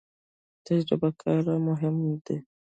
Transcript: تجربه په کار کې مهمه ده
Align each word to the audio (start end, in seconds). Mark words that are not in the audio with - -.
تجربه 0.65 1.09
په 1.13 1.17
کار 1.21 1.39
کې 1.47 1.55
مهمه 1.67 2.11
ده 2.25 2.37